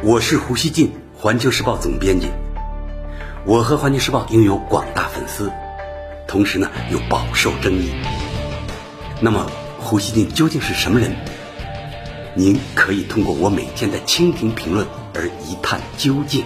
[0.00, 2.28] 我是胡锡进，环球时报总编辑。
[3.44, 5.50] 我和环球时报拥有广大粉丝，
[6.28, 7.90] 同时呢又饱受争议。
[9.20, 11.16] 那么胡锡进究竟是什么人？
[12.36, 16.44] 您可以通过我每天的蜻蜓评论而一探究竟。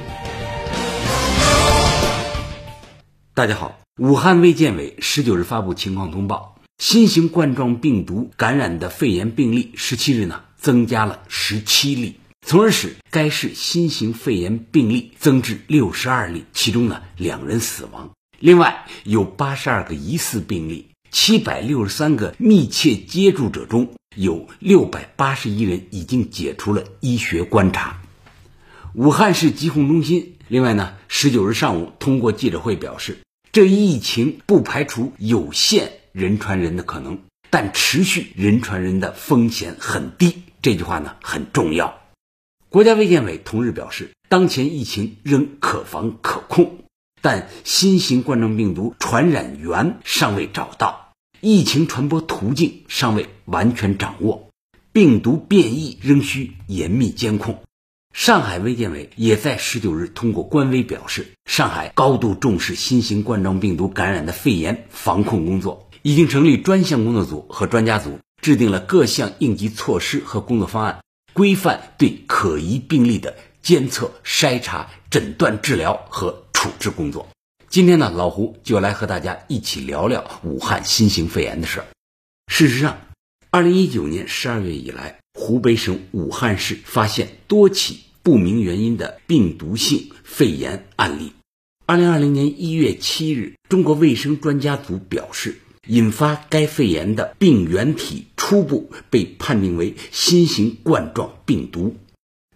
[3.34, 12.16] 大家好，武汉卫健委十九日发布情况通报，新型冠状病毒感染的肺炎病例十七日呢增加了十七例。
[12.44, 18.10] 从而使该市新型肺炎病例增至六十二例，其中呢两人死亡。
[18.40, 28.02] 另外有八十二个疑似病例，七百六十三个密切接触者中有六百八十一人已经解除了医学观察。
[28.94, 33.18] 武汉市疾控中心另外呢，十九日上午通过记者会表示，
[33.52, 40.42] 这一疫情不排除有限人传人的可能，但持续人传人的风险很低。
[40.60, 42.01] 这句话呢很重要。
[42.72, 46.78] 国家卫健委同日表示，当前疫情仍可防可控，
[47.20, 54.48] 但新型冠状病毒传染源尚未找到，疫情传播途径尚未完全掌握，
[54.90, 57.62] 病毒变异仍需严密监控。
[58.14, 71.00] 上海卫健委也在十九日通过官微表示，上海高度重视新型冠状病毒感染的肺炎防控工作，已经成立专项工作组和专家组，制定了各项应急措施和工作方案。
[71.32, 77.28] 规范对可疑病例的监测、筛查、诊断、治疗和处置工作。
[77.68, 81.86] 今天呢，老胡就来和大家一起聊聊武汉新型肺炎的事儿。
[82.48, 83.00] 事实上，
[83.50, 91.32] 二零一九年十二月以来，湖北省武汉市发现多起不明原因的病毒性肺炎案例。
[91.86, 95.58] 二零二零年一月七日，中国卫生专家组表示。
[95.88, 101.96] 引发该肺炎的病原体初步被判定为新型冠状病毒。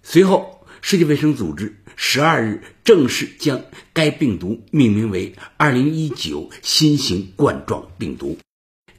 [0.03, 3.63] 随后，世界卫生组织十二日正式将
[3.95, 8.37] 该病毒命名为“二零一九新型冠状病毒”。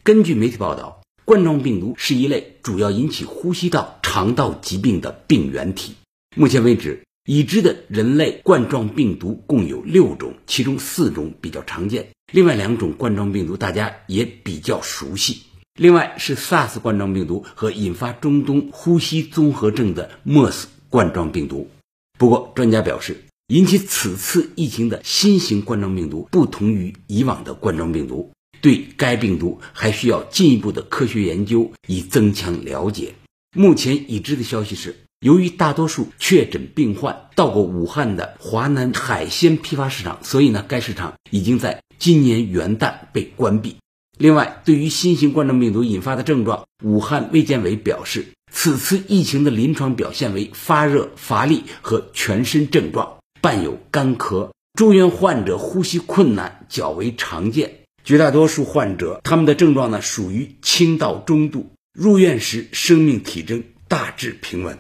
[0.02, 5.94] 根据媒体报道，冠状病毒是一类主要引起呼吸道、肠道疾病的病原体。
[6.36, 12.08] 目前为止，已知的人类冠状病毒共有六种，其中四种比较常见。
[12.34, 15.44] 另外两种冠状病毒大家也比较熟悉，
[15.78, 21.70] 另外是 SARS 冠状病毒和引发中东呼吸综合症的 MERS 冠状病毒。
[22.18, 33.14] 不过，专家表示，引起此次疫情的新型冠状病毒不同于以往的冠状病毒，对该病毒还需要进一步的科学研究以增强了解。
[33.56, 34.98] 目前已知的消息是。
[35.20, 43.78] 由于大多数确诊病患到过武汉的华南海鲜批发市场，所以呢，该市场已经在今年元旦被关闭。
[44.18, 54.50] 另外，对于新型冠状病毒引发的症状，武汉卫健委表示，此次疫情的临床表现为发热、乏力和全身症状，伴有干咳。
[54.74, 64.78] 住院患者呼吸困难较为常见，绝大多数患者他们的症状呢属于轻到中度，入院时生命体征大致平稳。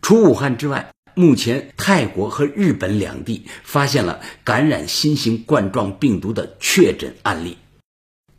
[0.00, 7.58] 除武汉之外，目前泰国和日本两地发现了感染新型冠状病毒的确诊案例。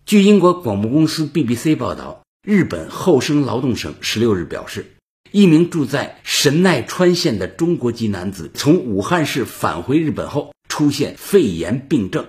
[0.05, 4.85] 据英国广播公司 BBC 报道，日本厚生劳动省十六日表示，
[5.31, 12.27] 一名住在神奈川县的中国籍男子从武汉市返回日本后出现肺炎病症，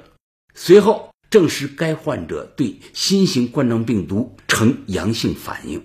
[0.55, 5.83] 随后证实该患者对新型冠状病毒呈阳性反应。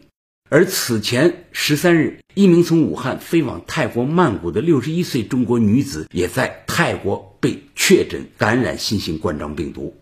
[0.47, 9.97] 而此前十三日，一名从武汉飞往泰国曼谷的六十一岁中国女子，也在泰国被确诊感染新型冠状病毒。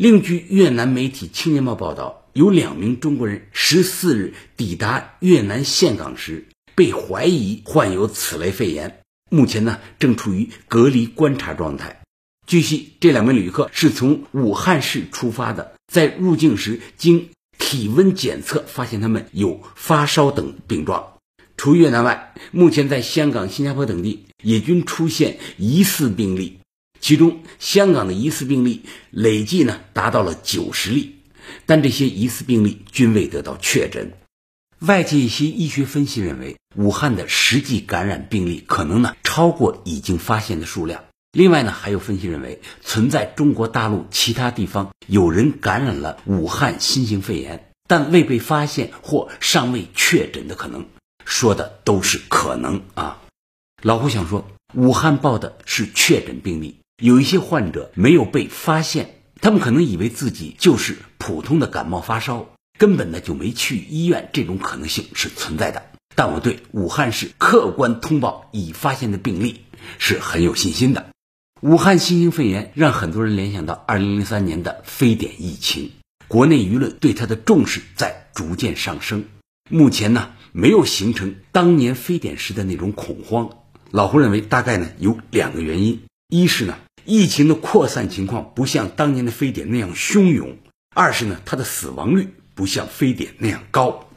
[0.00, 12.00] 另据越南媒体《青年报》报道，有两名中国人十四日抵达越南岘港时，被怀疑患有此类肺炎，目前呢正处于隔离观察状态。
[12.46, 17.30] 据悉，这两名旅客是从武汉市出发的，在入境时经。
[17.58, 21.14] 体温检测发现他们有发烧等病状。
[21.56, 26.60] 除越南外，目前在香港、新加坡等地也均出现疑似病例，
[27.00, 31.16] 其中香港的疑似病例累计呢达到了九十例，
[31.66, 34.12] 但这些疑似病例均未得到确诊。
[34.80, 41.04] 外界一些医学分析认为，武汉的实际感染病例可能呢超过已经发现的数量。
[41.32, 50.86] 另外呢，还有分析认为，存在中国大陆其他地方有人感染了武汉新型肺炎，但未被发现或尚未确诊的可能。
[51.24, 53.20] 说的都是可能啊。
[53.82, 65.84] 老胡想说，武汉报的是确诊病例，有一些患者没有被发现，他们可能以为自己就是普通的感冒发烧，根本呢就没去医院，这种可能性是存在的。
[66.16, 69.60] 但我对武汉市客观通报已发现的病例
[69.98, 71.10] 是很有信心的。
[71.60, 75.92] 武汉新型肺炎让很多人联想到2003年的非典疫情，
[76.26, 79.26] 国内舆论对它的重视在逐渐上升。
[79.70, 83.50] 目前呢，没有形成当年非典时的那种恐慌。
[83.92, 86.78] 老胡认为，大概呢有两个原因：一是呢，
[87.08, 90.58] 疫情的扩散情况不像当年的非典那样汹涌；
[90.94, 94.10] 二是呢，它的死亡率不像非典那样高。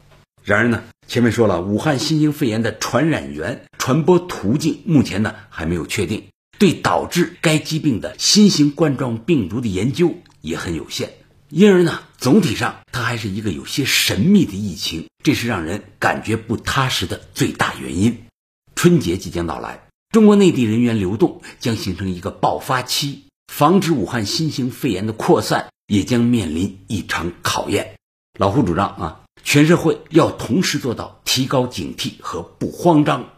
[0.44, 6.24] 然而呢，前面说了，武汉新型肺炎的传染源、传播途径目前呢还没有确定。
[6.58, 11.14] 对导致该疾病的新型冠状病毒的研究也很有限，
[11.48, 18.26] 因而呢，总体上它还是一个有些神秘的疫情，这是让人感觉不踏实的最大原因。
[18.76, 19.80] 春节即将到来，
[20.12, 27.94] 中国内地人员流动将形成一个爆发期，防止武汉新型肺炎的扩散也将面临一场考验。
[28.38, 33.30] 老胡主张啊，全社会要同时做到提高警惕和不慌张，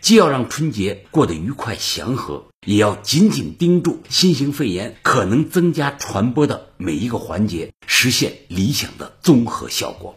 [0.00, 2.46] 既要让春节过得愉快祥和。
[2.66, 10.16] 也要紧紧盯住新型肺炎可能增加传播的每一个环节，实现理想的综合效果。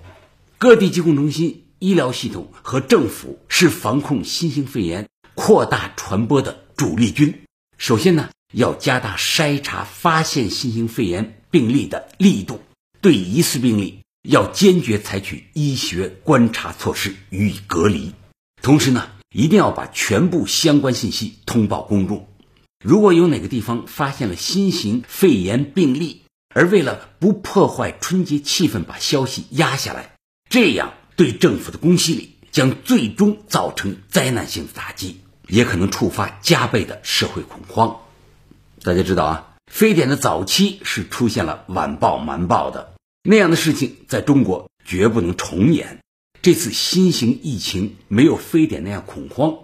[0.60, 5.10] 各地疾控中心、医疗系统和政府是防控新型肺炎
[5.46, 7.44] 扩大传播的主力军。
[7.78, 12.62] 首先呢，要加大筛查发现新型肺炎病例的力度，
[13.00, 18.14] 对疑似病例要坚决采取医学观察措施予以隔离。
[18.64, 22.28] 同时呢，一定要把全部相关信息通报公众。
[22.84, 26.24] 如果有哪个地方发现了新型肺炎病例，
[26.56, 30.16] 而为了不破坏春节气氛，把消息压下来，
[30.50, 37.98] 这样对政府的公信力将最终造成灾难性的打击，也可能触发加倍的社会恐慌。
[38.84, 42.94] 大家知道啊，非典的早期是出现了晚报瞒报的
[43.24, 46.00] 那样的事情，在中国绝不能重演。
[46.42, 49.56] 这次新型疫情没有非典那样恐慌。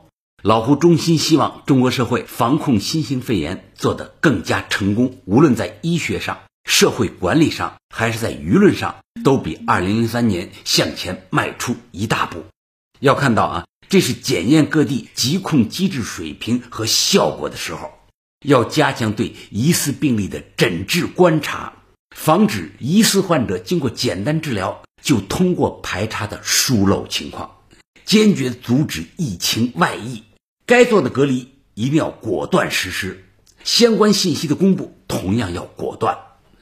[0.42, 12.46] 老胡衷心希望中国社会防控新型肺炎做得更加成功，无论在医学上、社会管理上，还是在舆论上，都比2003年向前迈出一大步。
[13.00, 17.92] 要看到啊，这是检验各地疾控机制水平和效果的时候，
[18.40, 21.74] 要加强对疑似病例的诊治观察，
[22.16, 27.52] 防止疑似患者经过简单治疗就通过排查的疏漏情况，
[28.06, 30.24] 坚决阻止疫情外溢。
[30.66, 33.26] 该做的隔离一定要果断实施，
[33.66, 36.18] 相关信息的公布同样要果断，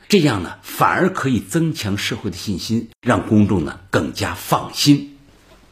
[0.07, 5.19] 这样呢反而可以增强社会的信心，让公众呢更加放心。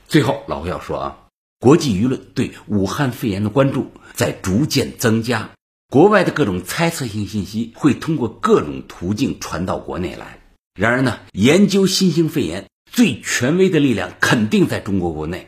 [0.07, 1.18] 最后，老胡要说啊，
[1.59, 5.50] 国际舆论对武汉肺炎的关注在逐渐增加，
[5.89, 10.39] 国外的各种猜测性信息会通过各种途径传到国内来。
[10.80, 15.48] 然而呢，研究新型肺炎最权威的力量肯定在中国国内。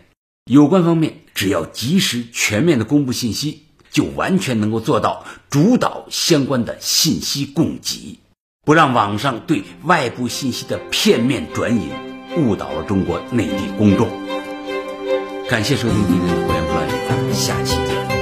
[0.50, 8.17] 有关方面只要及时全面的公布信息，就完全能够做到主导相关的信息供给，
[8.65, 11.91] 不让网上对外部信息的片面转引
[12.38, 14.29] 误导了中国内地公众。
[15.50, 18.19] 感谢收听今天的《胡言不乱》，咱们下期见。